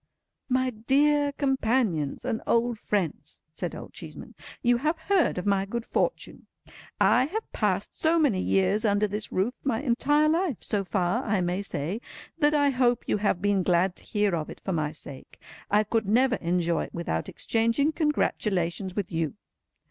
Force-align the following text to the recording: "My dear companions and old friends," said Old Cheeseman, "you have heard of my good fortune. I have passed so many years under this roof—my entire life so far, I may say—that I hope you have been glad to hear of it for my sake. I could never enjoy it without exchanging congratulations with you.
"My 0.49 0.71
dear 0.71 1.31
companions 1.33 2.25
and 2.25 2.41
old 2.47 2.79
friends," 2.79 3.39
said 3.53 3.75
Old 3.75 3.93
Cheeseman, 3.93 4.33
"you 4.63 4.77
have 4.77 4.97
heard 4.97 5.37
of 5.37 5.45
my 5.45 5.63
good 5.63 5.85
fortune. 5.85 6.47
I 6.99 7.25
have 7.27 7.53
passed 7.53 7.95
so 7.95 8.17
many 8.17 8.39
years 8.41 8.83
under 8.83 9.05
this 9.07 9.31
roof—my 9.31 9.83
entire 9.83 10.27
life 10.27 10.57
so 10.61 10.83
far, 10.83 11.23
I 11.23 11.39
may 11.41 11.61
say—that 11.61 12.55
I 12.55 12.71
hope 12.71 13.03
you 13.07 13.17
have 13.17 13.43
been 13.43 13.61
glad 13.61 13.95
to 13.97 14.03
hear 14.03 14.35
of 14.35 14.49
it 14.49 14.59
for 14.59 14.73
my 14.73 14.91
sake. 14.91 15.39
I 15.69 15.83
could 15.83 16.07
never 16.07 16.37
enjoy 16.37 16.85
it 16.85 16.95
without 16.95 17.29
exchanging 17.29 17.91
congratulations 17.91 18.95
with 18.95 19.11
you. 19.11 19.35